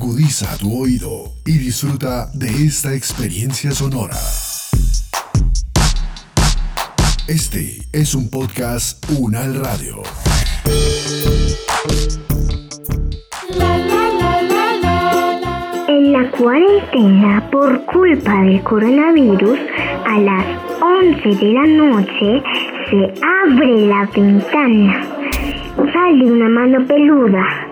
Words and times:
Agudiza 0.00 0.56
tu 0.58 0.80
oído 0.80 1.32
y 1.44 1.58
disfruta 1.58 2.30
de 2.32 2.46
esta 2.46 2.94
experiencia 2.94 3.72
sonora. 3.72 4.14
Este 7.26 7.78
es 7.92 8.14
un 8.14 8.30
podcast 8.30 9.04
Unal 9.18 9.56
Radio. 9.56 10.04
En 15.88 16.12
la 16.12 16.30
cuarentena, 16.30 17.50
por 17.50 17.84
culpa 17.86 18.40
del 18.42 18.62
coronavirus, 18.62 19.58
a 20.06 20.18
las 20.20 20.46
11 20.80 21.44
de 21.44 21.52
la 21.54 21.66
noche 21.66 22.42
se 22.88 23.14
abre 23.42 23.86
la 23.88 24.08
ventana. 24.14 25.04
Sale 25.92 26.30
una 26.30 26.48
mano 26.48 26.86
peluda, 26.86 27.67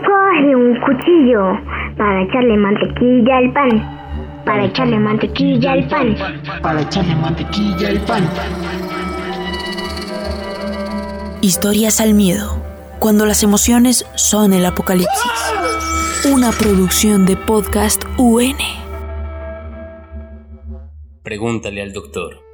coge 0.00 0.56
un 0.56 0.78
cuchillo 0.80 1.58
para 1.96 2.22
echarle 2.22 2.56
mantequilla 2.56 3.38
al 3.38 3.52
pan. 3.52 4.42
Para 4.44 4.64
echarle 4.64 4.98
mantequilla 4.98 5.72
al 5.72 5.88
pan. 5.88 6.16
Para 6.62 6.80
echarle 6.80 7.14
mantequilla 7.16 7.88
al 7.88 8.00
pan. 8.00 8.28
Historias 11.42 12.00
al 12.00 12.14
miedo, 12.14 12.62
cuando 12.98 13.26
las 13.26 13.42
emociones 13.42 14.06
son 14.14 14.52
el 14.52 14.66
apocalipsis. 14.66 15.54
Una 16.30 16.50
producción 16.50 17.24
de 17.24 17.36
podcast 17.36 18.04
UN. 18.18 18.56
Pregúntale 21.22 21.82
al 21.82 21.92
doctor. 21.92 22.49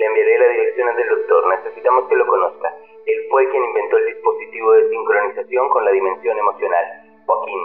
Le 0.00 0.06
enviaré 0.06 0.38
la 0.38 0.48
dirección 0.48 0.96
del 0.96 1.08
doctor, 1.10 1.46
necesitamos 1.46 2.08
que 2.08 2.16
lo 2.16 2.26
conozca. 2.26 2.74
Él 3.04 3.18
fue 3.28 3.46
quien 3.50 3.62
inventó 3.62 3.98
el 3.98 4.06
dispositivo 4.06 4.72
de 4.72 4.88
sincronización 4.88 5.68
con 5.68 5.84
la 5.84 5.90
dimensión 5.90 6.38
emocional. 6.38 6.84
Joaquín, 7.26 7.60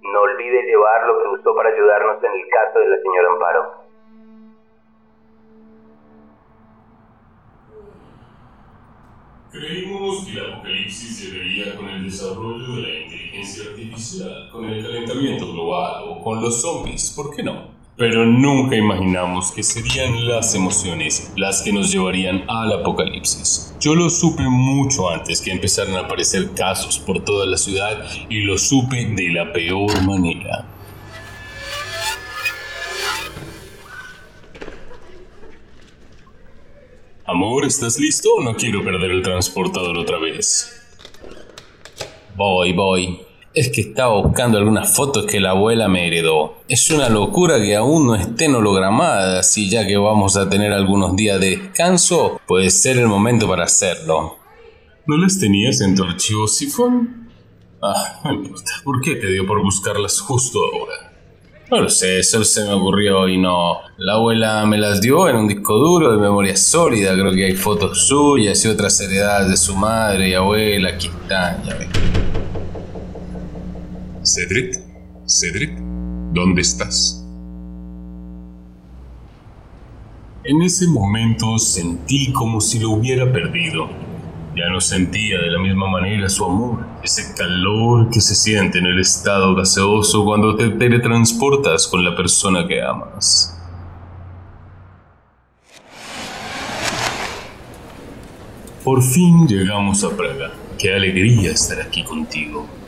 no 0.00 0.22
olvide 0.22 0.62
llevar 0.62 1.06
lo 1.06 1.20
que 1.20 1.28
usó 1.28 1.54
para 1.54 1.68
ayudarnos 1.68 2.24
en 2.24 2.32
el 2.32 2.48
caso 2.48 2.78
de 2.78 2.88
la 2.88 2.96
señora 3.02 3.28
Amparo. 3.28 3.62
Creímos 9.52 10.24
que 10.24 10.38
el 10.38 10.54
apocalipsis 10.54 11.18
se 11.18 11.38
vería 11.38 11.76
con 11.76 11.90
el 11.90 12.04
desarrollo 12.04 12.76
de 12.76 12.82
la 12.82 13.00
inteligencia 13.00 13.68
artificial, 13.68 14.48
con 14.50 14.64
el 14.64 14.82
calentamiento 14.82 15.52
global 15.52 16.04
o 16.08 16.24
con 16.24 16.40
los 16.40 16.62
zombies, 16.62 17.12
¿por 17.14 17.36
qué 17.36 17.42
no? 17.42 17.79
Pero 18.00 18.24
nunca 18.24 18.76
imaginamos 18.76 19.52
que 19.52 19.62
serían 19.62 20.26
las 20.26 20.54
emociones 20.54 21.30
las 21.36 21.60
que 21.60 21.70
nos 21.70 21.92
llevarían 21.92 22.44
al 22.48 22.72
apocalipsis. 22.72 23.76
Yo 23.78 23.94
lo 23.94 24.08
supe 24.08 24.42
mucho 24.44 25.10
antes 25.10 25.42
que 25.42 25.52
empezaran 25.52 25.94
a 25.96 26.00
aparecer 26.00 26.54
casos 26.54 26.98
por 26.98 27.22
toda 27.22 27.44
la 27.44 27.58
ciudad 27.58 28.02
y 28.30 28.40
lo 28.40 28.56
supe 28.56 29.04
de 29.04 29.28
la 29.28 29.52
peor 29.52 30.02
manera. 30.02 30.66
Amor, 37.26 37.66
¿estás 37.66 37.98
listo? 37.98 38.30
No 38.42 38.56
quiero 38.56 38.82
perder 38.82 39.10
el 39.10 39.20
transportador 39.20 39.98
otra 39.98 40.18
vez. 40.18 40.72
Voy, 42.34 42.72
voy. 42.72 43.29
Es 43.52 43.68
que 43.70 43.80
estaba 43.80 44.20
buscando 44.22 44.58
algunas 44.58 44.94
fotos 44.94 45.26
que 45.26 45.40
la 45.40 45.50
abuela 45.50 45.88
me 45.88 46.06
heredó. 46.06 46.58
Es 46.68 46.88
una 46.90 47.08
locura 47.08 47.60
que 47.60 47.74
aún 47.74 48.06
no 48.06 48.14
estén 48.14 48.54
hologramadas 48.54 49.58
y 49.58 49.68
ya 49.68 49.84
que 49.84 49.96
vamos 49.96 50.36
a 50.36 50.48
tener 50.48 50.72
algunos 50.72 51.16
días 51.16 51.40
de 51.40 51.56
descanso, 51.56 52.40
puede 52.46 52.70
ser 52.70 52.96
el 52.98 53.08
momento 53.08 53.48
para 53.48 53.64
hacerlo. 53.64 54.36
¿No 55.06 55.16
las 55.16 55.40
tenías 55.40 55.80
en 55.80 55.96
tu 55.96 56.04
archivo 56.04 56.46
Sifón? 56.46 57.28
Ah, 57.82 58.20
no 58.24 58.34
importa. 58.34 58.70
¿Por 58.84 59.00
qué 59.00 59.16
te 59.16 59.26
dio 59.26 59.44
por 59.44 59.60
buscarlas 59.60 60.20
justo 60.20 60.60
ahora? 60.60 61.10
No 61.72 61.80
lo 61.80 61.88
sé, 61.88 62.20
eso 62.20 62.44
se 62.44 62.64
me 62.64 62.72
ocurrió 62.72 63.28
y 63.28 63.36
no. 63.36 63.78
La 63.96 64.12
abuela 64.12 64.64
me 64.66 64.78
las 64.78 65.00
dio 65.00 65.28
en 65.28 65.34
un 65.34 65.48
disco 65.48 65.76
duro 65.76 66.12
de 66.12 66.18
memoria 66.18 66.56
sólida. 66.56 67.14
Creo 67.14 67.32
que 67.32 67.46
hay 67.46 67.56
fotos 67.56 68.06
suyas 68.06 68.64
y 68.64 68.68
otras 68.68 69.00
heredadas 69.00 69.50
de 69.50 69.56
su 69.56 69.74
madre 69.74 70.28
y 70.28 70.34
abuela. 70.34 70.90
Aquí 70.90 71.08
están, 71.08 71.64
ya 71.64 71.74
ven. 71.74 72.29
Cedric, 74.32 74.76
Cedric, 75.26 75.76
¿dónde 76.32 76.60
estás? 76.60 77.26
En 80.44 80.62
ese 80.62 80.86
momento 80.86 81.58
sentí 81.58 82.32
como 82.32 82.60
si 82.60 82.78
lo 82.78 82.90
hubiera 82.90 83.32
perdido. 83.32 83.88
Ya 84.54 84.68
no 84.70 84.80
sentía 84.80 85.36
de 85.40 85.50
la 85.50 85.58
misma 85.58 85.90
manera 85.90 86.28
su 86.28 86.44
amor, 86.44 86.86
ese 87.02 87.34
calor 87.34 88.08
que 88.10 88.20
se 88.20 88.36
siente 88.36 88.78
en 88.78 88.86
el 88.86 89.00
estado 89.00 89.52
gaseoso 89.56 90.24
cuando 90.24 90.54
te 90.54 90.70
teletransportas 90.70 91.88
con 91.88 92.04
la 92.04 92.14
persona 92.14 92.68
que 92.68 92.80
amas. 92.80 93.60
Por 98.84 99.02
fin 99.02 99.48
llegamos 99.48 100.04
a 100.04 100.16
Praga. 100.16 100.52
Qué 100.78 100.94
alegría 100.94 101.50
estar 101.50 101.80
aquí 101.80 102.04
contigo. 102.04 102.79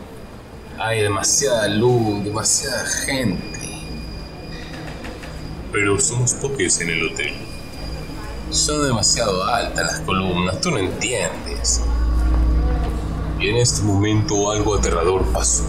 Hay 0.84 1.00
demasiada 1.00 1.68
luz, 1.68 2.24
demasiada 2.24 2.84
gente. 3.06 3.86
Pero 5.70 6.00
somos 6.00 6.34
pocos 6.34 6.80
en 6.80 6.90
el 6.90 7.06
hotel. 7.06 7.34
Son 8.50 8.84
demasiado 8.84 9.44
altas 9.44 9.86
las 9.86 10.00
columnas, 10.00 10.60
tú 10.60 10.72
no 10.72 10.78
entiendes. 10.78 11.82
Y 13.38 13.50
en 13.50 13.58
este 13.58 13.82
momento 13.82 14.50
algo 14.50 14.74
aterrador 14.74 15.24
pasó. 15.32 15.62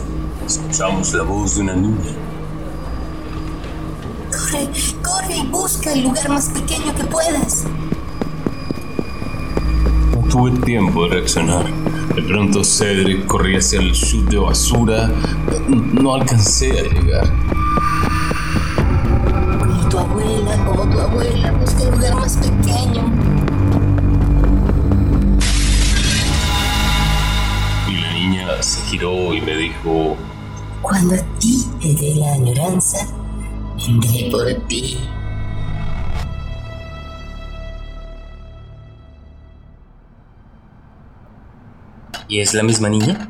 Escuchamos 0.48 1.14
la 1.14 1.22
voz 1.22 1.58
de 1.58 1.62
una 1.62 1.76
niña. 1.76 2.16
Corre, 4.32 4.68
corre 5.04 5.38
y 5.38 5.46
busca 5.46 5.94
el 5.94 6.06
lugar 6.06 6.28
más 6.28 6.50
pequeño 6.50 6.96
que 6.96 7.04
puedas. 7.04 7.66
Tuve 10.34 10.50
tiempo 10.62 11.04
de 11.04 11.10
reaccionar. 11.10 11.64
De 12.16 12.24
pronto 12.24 12.64
Cedric 12.64 13.28
corría 13.28 13.60
hacia 13.60 13.80
el 13.80 13.92
chute 13.92 14.32
de 14.32 14.38
basura. 14.40 15.12
No 15.70 16.16
alcancé 16.16 16.72
a 16.72 16.84
llegar. 16.92 17.32
Como 19.60 19.90
tu 19.90 20.00
abuela, 20.00 20.66
como 20.66 20.90
tu 20.90 21.00
abuela, 21.00 21.52
busca 21.52 21.84
el 21.84 21.92
lugar 21.92 22.16
más 22.16 22.38
pequeño. 22.38 23.14
Y 27.88 27.92
la 28.02 28.14
niña 28.14 28.64
se 28.64 28.82
giró 28.88 29.36
y 29.36 29.42
me 29.42 29.56
dijo, 29.56 30.18
Cuando 30.82 31.14
a 31.14 31.20
ti 31.38 31.64
te 31.80 31.94
dé 31.94 32.16
la 32.16 32.34
añoranza, 32.34 33.08
vendré 33.86 34.32
por 34.32 34.52
ti. 34.68 34.98
¿Y 42.28 42.40
es 42.40 42.54
la 42.54 42.64
misma 42.64 42.90
niña? 42.90 43.30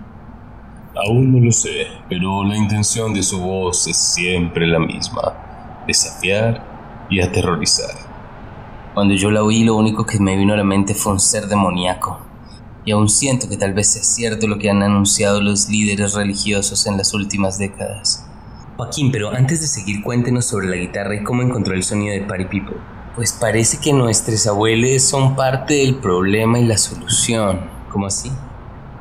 aún 0.96 1.32
no 1.32 1.40
lo 1.44 1.52
sé, 1.52 1.88
pero 2.10 2.44
la 2.44 2.56
intención 2.56 3.14
de 3.14 3.24
su 3.24 3.40
voz 3.40 3.88
es 3.88 3.98
siempre 3.98 4.68
la 4.68 4.80
misma. 4.80 5.84
Desafiar 5.88 7.08
y 7.10 7.22
aterrorizar. 7.22 7.96
Cuando 8.94 9.16
yo 9.16 9.32
la 9.32 9.44
oí, 9.44 9.64
lo 9.64 9.76
único 9.76 10.06
que 10.06 10.20
me 10.20 10.38
vino 10.38 10.54
a 10.54 10.58
la 10.58 10.64
mente 10.64 10.94
fue 10.94 11.14
un 11.14 11.20
ser 11.20 11.48
demoníaco. 11.48 12.20
Y 12.86 12.92
aún 12.92 13.10
siento 13.10 13.50
que 13.50 13.58
tal 13.58 13.74
vez 13.74 13.88
sea 13.88 14.04
cierto 14.04 14.48
lo 14.48 14.60
que 14.60 14.70
han 14.70 14.84
anunciado 14.84 15.42
los 15.42 15.70
líderes 15.70 16.14
religiosos 16.14 16.86
en 16.86 16.98
las 16.98 17.14
últimas 17.14 17.58
décadas. 17.58 18.28
Joaquín, 18.78 19.12
pero 19.12 19.30
antes 19.34 19.62
de 19.62 19.68
seguir, 19.68 20.04
cuéntenos 20.04 20.46
sobre 20.46 20.68
la 20.68 20.76
guitarra 20.76 21.16
y 21.16 21.24
cómo 21.24 21.42
encontró 21.42 21.74
el 21.74 21.84
sonido 21.84 22.14
de 22.14 22.22
Party 22.22 22.46
People. 22.46 22.78
Pues 23.16 23.32
parece 23.34 23.78
que 23.78 23.94
nuestros 23.94 24.46
abuelos 24.48 25.04
son 25.04 25.36
parte 25.36 25.76
del 25.76 25.96
problema 25.96 26.60
y 26.60 26.66
la 26.66 26.78
solución. 26.78 27.62
¿Cómo 27.92 28.08
así? 28.08 28.32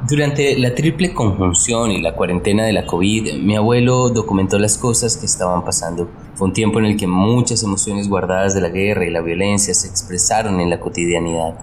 Durante 0.09 0.59
la 0.59 0.75
triple 0.75 1.15
conjunción 1.15 1.93
y 1.93 2.01
la 2.01 2.17
cuarentena 2.17 2.65
de 2.65 2.73
la 2.73 2.87
COVID, 2.87 3.35
mi 3.35 3.55
abuelo 3.55 4.09
documentó 4.11 4.59
las 4.59 4.77
cosas 4.77 5.17
que 5.17 5.27
estaban 5.27 5.65
pasando. 5.65 6.11
Fue 6.35 6.49
un 6.49 6.53
tiempo 6.53 6.81
en 6.81 6.87
el 6.87 6.97
que 6.97 7.07
muchas 7.07 7.63
emociones 7.63 8.09
guardadas 8.09 8.53
de 8.53 8.63
la 8.63 8.71
guerra 8.71 9.07
y 9.07 9.13
la 9.13 9.21
violencia 9.21 9.73
se 9.75 9.87
expresaron 9.87 10.59
en 10.59 10.71
la 10.71 10.81
cotidianidad. 10.81 11.55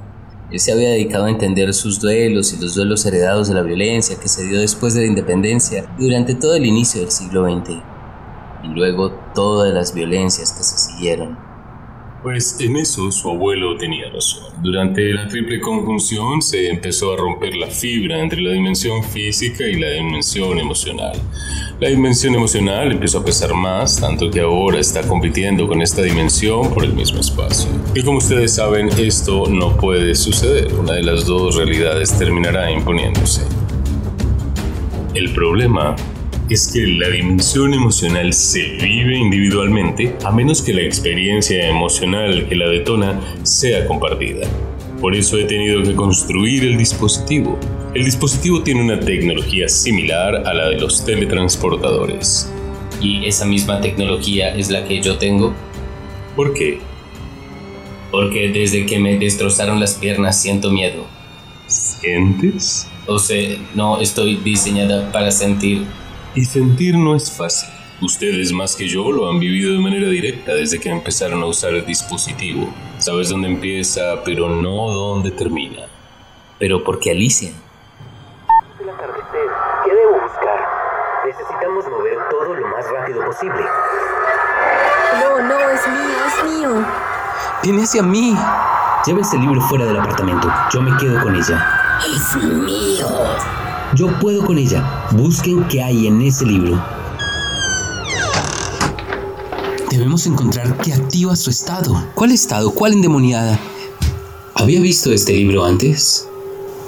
Él 0.50 0.60
se 0.62 0.72
había 0.72 0.88
dedicado 0.88 1.26
a 1.26 1.30
entender 1.30 1.74
sus 1.74 2.00
duelos 2.00 2.54
y 2.54 2.62
los 2.62 2.76
duelos 2.76 3.06
heredados 3.06 3.50
de 3.50 3.56
la 3.56 3.62
violencia 3.62 4.18
que 4.18 4.30
se 4.30 4.48
dio 4.48 4.62
después 4.62 4.94
de 4.94 5.02
la 5.02 5.08
independencia 5.08 5.94
durante 6.00 6.34
todo 6.34 6.56
el 6.56 6.66
inicio 6.66 7.02
del 7.02 7.12
siglo 7.12 7.44
XX, 7.44 7.72
y 8.64 8.68
luego 8.70 9.12
todas 9.36 9.74
las 9.74 9.94
violencias 9.94 10.54
que 10.54 10.64
se 10.64 10.78
siguieron. 10.78 11.49
Pues 12.22 12.58
en 12.60 12.76
eso 12.76 13.10
su 13.14 13.30
abuelo 13.30 13.78
tenía 13.78 14.10
razón. 14.10 14.52
Durante 14.62 15.14
la 15.14 15.30
triple 15.30 15.62
conjunción 15.62 16.42
se 16.42 16.70
empezó 16.70 17.14
a 17.14 17.18
romper 17.18 17.56
la 17.56 17.68
fibra 17.68 18.20
entre 18.20 18.42
la 18.42 18.52
dimensión 18.52 19.02
física 19.06 19.66
y 19.66 19.80
la 19.80 19.92
dimensión 19.92 20.60
emocional. 20.60 21.14
La 21.80 21.88
dimensión 21.88 22.36
emocional 22.36 22.92
empezó 22.92 23.20
a 23.20 23.26
pesar 23.26 23.54
más, 23.54 24.02
tanto 24.02 24.30
que 24.30 24.42
ahora 24.42 24.80
está 24.80 25.02
compitiendo 25.08 25.66
con 25.66 25.82
esta 25.82 26.02
dimensión 26.02 26.74
por 26.74 26.84
el 26.84 26.94
mismo 26.94 27.22
espacio. 27.22 27.70
Y 27.96 28.04
como 28.04 28.18
ustedes 28.18 28.54
saben, 28.54 28.90
esto 29.00 29.46
no 29.48 29.78
puede 29.78 30.14
suceder. 30.14 30.74
Una 30.74 30.96
de 30.96 31.04
las 31.04 31.26
dos 31.26 31.56
realidades 31.56 32.18
terminará 32.18 32.70
imponiéndose. 32.70 33.44
El 35.14 35.34
problema 35.34 35.96
es 36.50 36.72
que 36.74 36.86
la 36.88 37.10
dimensión 37.10 37.76
emocional 37.76 38.34
se 38.34 38.78
vive 38.82 39.18
individualmente 39.18 40.16
a 40.24 40.32
menos 40.32 40.64
que 40.64 40.74
la 40.74 40.82
experiencia 40.82 41.68
emocional 41.70 42.48
que 42.50 42.56
la 42.56 42.68
detona 42.68 43.20
sea 43.44 43.86
compartida. 43.86 44.48
Por 45.00 45.16
eso 45.16 45.38
he 45.38 45.46
tenido 45.46 45.84
que 45.84 45.94
construir 45.94 46.64
el 46.64 46.78
dispositivo. 46.78 47.58
El 47.94 48.04
dispositivo 48.04 48.64
tiene 48.64 48.82
una 48.82 49.00
tecnología 49.00 49.68
similar 49.70 50.48
a 50.48 50.54
la 50.54 50.70
de 50.70 50.80
los 50.80 51.06
teletransportadores. 51.06 52.52
¿Y 53.00 53.26
esa 53.26 53.46
misma 53.46 53.80
tecnología 53.80 54.56
es 54.56 54.72
la 54.72 54.86
que 54.86 55.02
yo 55.02 55.18
tengo? 55.18 55.54
¿Por 56.36 56.54
qué? 56.54 56.80
Porque 58.10 58.50
desde 58.50 58.88
que 58.88 58.98
me 58.98 59.20
destrozaron 59.20 59.80
las 59.80 59.94
piernas 59.94 60.42
siento 60.42 60.72
miedo. 60.72 61.06
¿Sientes? 61.68 62.88
O 63.06 63.20
sea, 63.20 63.56
no 63.76 64.02
estoy 64.02 64.38
diseñada 64.38 65.12
para 65.12 65.32
sentir 65.32 65.86
y 66.36 66.46
sentir 66.46 66.96
no 66.98 67.16
es 67.16 67.32
fácil. 67.32 67.70
Ustedes 68.02 68.54
más 68.54 68.76
que 68.76 68.88
yo 68.88 69.12
lo 69.12 69.30
han 69.30 69.40
vivido 69.40 69.74
de 69.74 69.80
manera 69.80 70.08
directa 70.08 70.54
desde 70.54 70.80
que 70.80 70.90
empezaron 70.90 71.42
a 71.42 71.46
usar 71.46 71.74
el 71.74 71.86
dispositivo. 71.86 72.70
Sabes 72.98 73.30
dónde 73.30 73.50
empieza, 73.50 74.24
pero 74.24 74.50
no 74.50 74.90
dónde 74.90 75.32
termina. 75.32 75.82
Pero 76.58 76.84
¿por 76.84 77.00
qué 77.00 77.12
Alicia? 77.12 77.52
El 78.80 78.90
atardecer. 78.90 79.50
¿Qué 79.84 79.94
debo 79.94 80.22
buscar? 80.22 80.66
Necesitamos 81.26 81.86
mover 81.90 82.18
todo 82.30 82.54
lo 82.54 82.68
más 82.68 82.86
rápido 82.90 83.26
posible. 83.26 83.66
No, 85.20 85.42
no, 85.42 85.60
es 85.70 85.88
mío, 85.88 86.18
es 86.28 86.58
mío. 86.58 86.86
Viene 87.64 87.84
hacia 87.84 88.04
mí. 88.04 88.38
Lleva 89.06 89.22
ese 89.22 89.38
libro 89.38 89.60
fuera 89.62 89.86
del 89.86 89.98
apartamento. 89.98 90.48
Yo 90.72 90.82
me 90.82 90.96
quedo 90.98 91.22
con 91.22 91.36
ella. 91.36 92.00
Es 92.06 92.36
mío. 92.38 93.08
Yo 93.96 94.08
puedo 94.20 94.46
con 94.46 94.58
ella. 94.58 95.08
Busquen 95.12 95.68
qué 95.68 95.82
hay 95.82 96.08
en 96.08 96.22
ese 96.22 96.46
libro. 96.46 96.82
Debemos 99.90 100.28
encontrar 100.28 100.78
qué 100.78 100.94
activa 100.94 101.36
su 101.36 101.50
estado. 101.50 102.06
¿Cuál 102.14 102.32
estado? 102.32 102.72
¿Cuál 102.72 102.94
endemoniada? 102.94 103.60
¿Había 104.54 104.80
visto 104.80 105.12
este 105.12 105.34
libro 105.34 105.66
antes? 105.66 106.28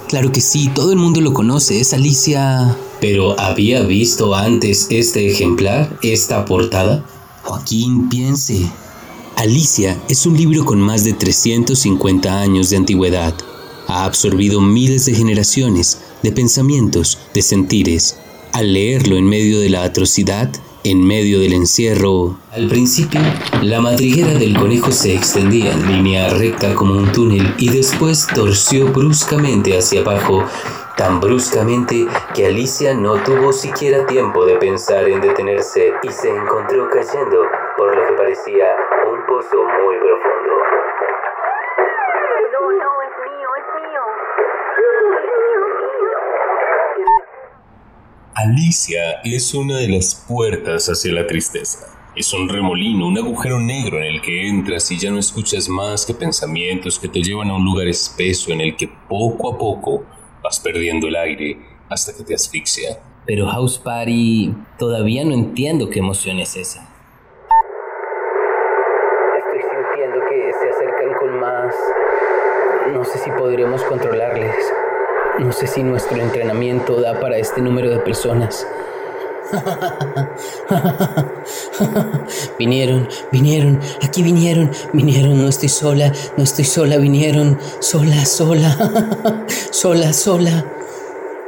Claro 0.08 0.30
que 0.30 0.40
sí, 0.40 0.70
todo 0.72 0.92
el 0.92 0.98
mundo 0.98 1.20
lo 1.20 1.32
conoce, 1.32 1.80
es 1.80 1.92
Alicia. 1.92 2.76
Pero 3.00 3.38
¿había 3.40 3.82
visto 3.82 4.34
antes 4.34 4.86
este 4.90 5.28
ejemplar, 5.28 5.98
esta 6.02 6.44
portada? 6.44 7.04
Joaquín, 7.42 8.08
piense. 8.08 8.70
Alicia 9.36 10.00
es 10.08 10.24
un 10.24 10.36
libro 10.36 10.64
con 10.64 10.80
más 10.80 11.02
de 11.02 11.14
350 11.14 12.40
años 12.40 12.70
de 12.70 12.76
antigüedad. 12.76 13.34
Ha 13.88 14.04
absorbido 14.04 14.60
miles 14.60 15.06
de 15.06 15.14
generaciones, 15.14 15.98
de 16.22 16.32
pensamientos, 16.32 17.18
de 17.34 17.42
sentires. 17.42 18.18
Al 18.52 18.72
leerlo 18.72 19.16
en 19.16 19.28
medio 19.28 19.60
de 19.60 19.70
la 19.70 19.82
atrocidad, 19.82 20.50
en 20.84 21.06
medio 21.06 21.40
del 21.40 21.52
encierro. 21.52 22.36
Al 22.52 22.68
principio, 22.68 23.20
la 23.62 23.80
madriguera 23.80 24.34
del 24.34 24.58
conejo 24.58 24.90
se 24.90 25.14
extendía 25.14 25.72
en 25.72 25.86
línea 25.86 26.28
recta 26.30 26.74
como 26.74 26.94
un 26.94 27.12
túnel 27.12 27.54
y 27.58 27.68
después 27.68 28.26
torció 28.34 28.88
bruscamente 28.88 29.78
hacia 29.78 30.00
abajo, 30.00 30.44
tan 30.96 31.20
bruscamente 31.20 32.06
que 32.34 32.46
Alicia 32.46 32.94
no 32.94 33.14
tuvo 33.22 33.52
siquiera 33.52 34.06
tiempo 34.06 34.44
de 34.44 34.56
pensar 34.56 35.08
en 35.08 35.20
detenerse 35.20 35.92
y 36.02 36.08
se 36.10 36.28
encontró 36.28 36.88
cayendo 36.90 37.42
por 37.76 37.94
lo 37.96 38.06
que 38.08 38.14
parecía 38.14 38.66
un 39.10 39.26
pozo 39.26 39.56
muy 39.56 39.96
profundo. 39.98 40.21
Alicia 48.52 49.22
es 49.24 49.54
una 49.54 49.78
de 49.78 49.88
las 49.88 50.14
puertas 50.28 50.86
hacia 50.86 51.10
la 51.14 51.26
tristeza. 51.26 51.86
Es 52.14 52.34
un 52.34 52.50
remolino, 52.50 53.06
un 53.06 53.16
agujero 53.16 53.58
negro 53.58 53.96
en 53.96 54.04
el 54.04 54.20
que 54.20 54.46
entras 54.46 54.90
y 54.90 54.98
ya 54.98 55.10
no 55.10 55.18
escuchas 55.18 55.70
más 55.70 56.04
que 56.04 56.12
pensamientos 56.12 56.98
que 56.98 57.08
te 57.08 57.22
llevan 57.22 57.48
a 57.48 57.54
un 57.54 57.64
lugar 57.64 57.88
espeso 57.88 58.52
en 58.52 58.60
el 58.60 58.76
que 58.76 58.90
poco 59.08 59.54
a 59.54 59.56
poco 59.56 60.04
vas 60.44 60.60
perdiendo 60.60 61.08
el 61.08 61.16
aire 61.16 61.56
hasta 61.88 62.14
que 62.14 62.24
te 62.24 62.34
asfixia. 62.34 62.98
Pero 63.24 63.46
House 63.46 63.78
Party, 63.78 64.54
todavía 64.78 65.24
no 65.24 65.32
entiendo 65.32 65.88
qué 65.88 66.00
emoción 66.00 66.38
es 66.38 66.54
esa. 66.54 66.86
Estoy 69.38 69.62
sintiendo 69.62 70.18
que 70.28 70.52
se 70.52 70.68
acercan 70.68 71.18
con 71.18 71.40
más... 71.40 71.74
No 72.92 73.02
sé 73.02 73.18
si 73.18 73.30
podremos 73.30 73.82
controlarles. 73.84 74.54
No 75.40 75.50
sé 75.50 75.66
si 75.66 75.82
nuestro 75.82 76.20
entrenamiento 76.20 77.00
da 77.00 77.18
para 77.18 77.38
este 77.38 77.62
número 77.62 77.90
de 77.90 77.98
personas. 78.00 78.66
vinieron, 82.58 83.08
vinieron, 83.30 83.80
aquí 84.02 84.22
vinieron, 84.22 84.70
vinieron, 84.92 85.38
no 85.38 85.48
estoy 85.48 85.68
sola, 85.68 86.12
no 86.36 86.44
estoy 86.44 86.64
sola, 86.64 86.98
vinieron, 86.98 87.58
sola, 87.80 88.24
sola, 88.24 89.46
sola, 89.70 90.12
sola. 90.12 90.66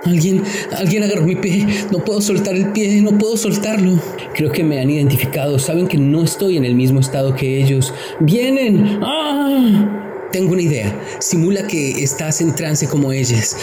Alguien, 0.05 0.43
alguien 0.77 1.03
agarró 1.03 1.23
mi 1.23 1.37
pie, 1.37 1.67
no 1.91 1.99
puedo 1.99 2.21
soltar 2.21 2.55
el 2.55 2.73
pie, 2.73 3.01
no 3.01 3.17
puedo 3.17 3.37
soltarlo. 3.37 3.99
Creo 4.35 4.51
que 4.51 4.65
me 4.65 4.81
han 4.81 4.91
identificado, 4.91 5.59
saben 5.59 5.89
que 5.89 5.99
no 5.99 6.25
estoy 6.25 6.57
en 6.57 6.65
el 6.65 6.75
mismo 6.75 7.01
estado 7.01 7.35
que 7.35 7.63
ellos. 7.63 7.93
¡Vienen! 8.21 9.01
¡Ah! 9.03 10.14
Tengo 10.35 10.53
una 10.55 10.63
idea. 10.63 10.91
Simula 11.21 11.65
que 11.65 12.03
estás 12.03 12.41
en 12.41 12.57
trance 12.57 12.89
como 12.89 13.13
ellas. 13.13 13.57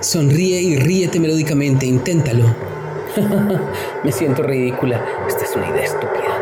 Sonríe 0.00 0.62
y 0.62 0.76
ríete 0.76 1.20
melódicamente. 1.20 1.84
Inténtalo. 1.84 2.46
Me 4.02 4.10
siento 4.10 4.42
ridícula. 4.44 5.04
Esta 5.28 5.44
es 5.44 5.54
una 5.54 5.68
idea 5.68 5.84
estúpida. 5.84 6.40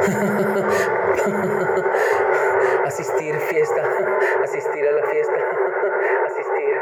Asistir 2.86 3.34
fiesta. 3.50 3.82
Asistir 4.42 4.86
a 4.86 4.92
la 4.92 5.06
fiesta. 5.10 5.34
Asistir. 6.26 6.74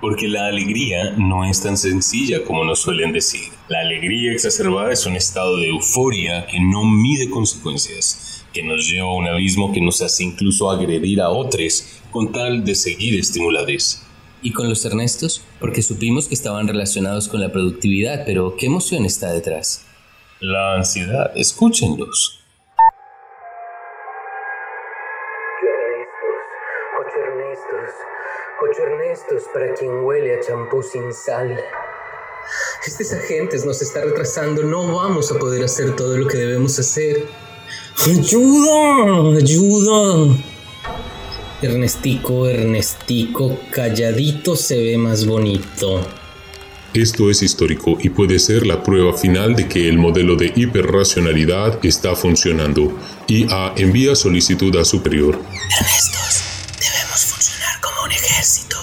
Porque 0.00 0.26
la 0.26 0.48
alegría 0.48 1.12
no 1.16 1.44
es 1.44 1.62
tan 1.62 1.76
sencilla 1.76 2.44
como 2.44 2.64
nos 2.64 2.80
suelen 2.80 3.12
decir. 3.12 3.52
La 3.68 3.78
alegría 3.78 4.32
exacerbada 4.32 4.92
es 4.92 5.06
un 5.06 5.14
estado 5.14 5.56
de 5.56 5.68
euforia 5.68 6.48
que 6.48 6.58
no 6.58 6.84
mide 6.84 7.30
consecuencias 7.30 8.37
que 8.52 8.62
nos 8.62 8.88
lleva 8.88 9.08
a 9.08 9.14
un 9.14 9.26
abismo 9.26 9.72
que 9.72 9.80
nos 9.80 10.00
hace 10.02 10.24
incluso 10.24 10.70
agredir 10.70 11.20
a 11.20 11.30
otros 11.30 12.00
con 12.10 12.32
tal 12.32 12.64
de 12.64 12.74
seguir 12.74 13.18
estimulados. 13.18 14.02
¿Y 14.40 14.52
con 14.52 14.68
los 14.68 14.84
Ernestos? 14.84 15.44
Porque 15.58 15.82
supimos 15.82 16.28
que 16.28 16.34
estaban 16.34 16.68
relacionados 16.68 17.28
con 17.28 17.40
la 17.40 17.50
productividad, 17.50 18.24
pero 18.24 18.54
¿qué 18.56 18.66
emoción 18.66 19.04
está 19.04 19.32
detrás? 19.32 19.84
La 20.40 20.76
ansiedad, 20.76 21.32
escúchenlos. 21.34 22.40
Ocho 27.00 27.18
Ernestos, 27.18 27.94
ocho 28.62 28.82
Ernestos 28.82 29.42
para 29.52 29.74
quien 29.74 30.04
huele 30.04 30.36
a 30.36 30.40
champú 30.40 30.82
sin 30.82 31.12
sal. 31.12 31.58
Estos 32.86 33.12
agentes 33.12 33.66
nos 33.66 33.82
está 33.82 34.02
retrasando, 34.02 34.62
no 34.62 34.94
vamos 34.94 35.32
a 35.32 35.38
poder 35.38 35.64
hacer 35.64 35.96
todo 35.96 36.16
lo 36.16 36.28
que 36.28 36.38
debemos 36.38 36.78
hacer. 36.78 37.26
¡Ayuda! 38.06 39.38
¡Ayuda! 39.38 40.36
Ernestico, 41.60 42.46
Ernestico, 42.46 43.58
calladito 43.70 44.54
se 44.54 44.76
ve 44.76 44.96
más 44.96 45.26
bonito. 45.26 46.06
Esto 46.94 47.30
es 47.30 47.42
histórico 47.42 47.98
y 48.00 48.10
puede 48.10 48.38
ser 48.38 48.66
la 48.66 48.82
prueba 48.82 49.12
final 49.16 49.56
de 49.56 49.68
que 49.68 49.88
el 49.88 49.98
modelo 49.98 50.36
de 50.36 50.52
hiperracionalidad 50.54 51.84
está 51.84 52.14
funcionando. 52.14 52.96
IA 53.26 53.74
envía 53.76 54.14
solicitud 54.14 54.74
a 54.76 54.84
superior. 54.84 55.38
Ernestos, 55.78 56.42
debemos 56.80 57.24
funcionar 57.24 57.80
como 57.80 58.04
un 58.04 58.12
ejército. 58.12 58.76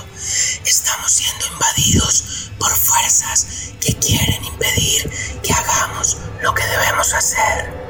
Estamos 0.66 1.12
siendo 1.12 1.46
invadidos 1.54 2.52
por 2.60 2.72
fuerzas 2.72 3.74
que 3.80 3.94
quieren 3.94 4.44
impedir 4.44 5.10
que 5.42 5.54
hagamos 5.54 6.18
lo 6.44 6.54
que 6.54 6.64
debemos 6.64 7.14
hacer. 7.14 7.85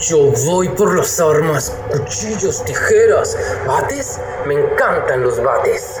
Yo 0.00 0.30
voy 0.46 0.68
por 0.68 0.96
las 0.96 1.18
armas, 1.18 1.76
cuchillos, 1.90 2.64
tijeras, 2.64 3.36
bates. 3.66 4.20
Me 4.46 4.54
encantan 4.54 5.22
los 5.22 5.42
bates. 5.42 6.00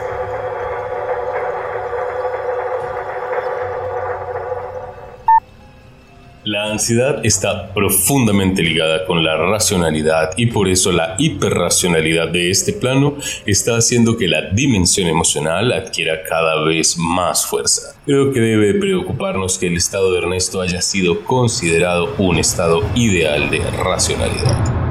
La 6.48 6.70
ansiedad 6.70 7.20
está 7.26 7.74
profundamente 7.74 8.62
ligada 8.62 9.04
con 9.04 9.22
la 9.22 9.36
racionalidad 9.36 10.30
y 10.38 10.46
por 10.46 10.66
eso 10.66 10.92
la 10.92 11.14
hiperracionalidad 11.18 12.28
de 12.28 12.50
este 12.50 12.72
plano 12.72 13.18
está 13.44 13.76
haciendo 13.76 14.16
que 14.16 14.28
la 14.28 14.48
dimensión 14.50 15.08
emocional 15.08 15.70
adquiera 15.72 16.22
cada 16.26 16.64
vez 16.64 16.96
más 16.96 17.44
fuerza. 17.44 17.94
Creo 18.06 18.32
que 18.32 18.40
debe 18.40 18.72
preocuparnos 18.80 19.58
que 19.58 19.66
el 19.66 19.76
estado 19.76 20.10
de 20.10 20.20
Ernesto 20.20 20.62
haya 20.62 20.80
sido 20.80 21.22
considerado 21.22 22.14
un 22.16 22.38
estado 22.38 22.80
ideal 22.94 23.50
de 23.50 23.60
racionalidad. 23.70 24.87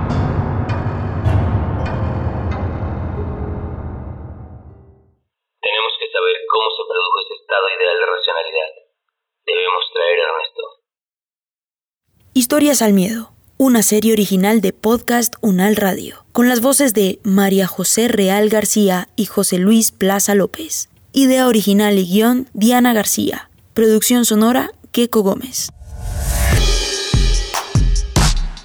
Historias 12.48 12.82
al 12.82 12.94
Miedo, 12.94 13.34
una 13.58 13.84
serie 13.84 14.14
original 14.14 14.62
de 14.62 14.72
Podcast 14.72 15.34
Unal 15.42 15.76
Radio, 15.76 16.24
con 16.32 16.48
las 16.48 16.62
voces 16.62 16.94
de 16.94 17.20
María 17.24 17.68
José 17.68 18.08
Real 18.08 18.48
García 18.48 19.10
y 19.18 19.26
José 19.26 19.58
Luis 19.58 19.92
Plaza 19.92 20.34
López. 20.34 20.88
Idea 21.12 21.46
original 21.48 22.00
y 22.00 22.06
guion 22.06 22.48
Diana 22.54 22.94
García. 22.94 23.50
Producción 23.74 24.24
sonora 24.24 24.72
Keco 24.94 25.24
Gómez. 25.24 25.74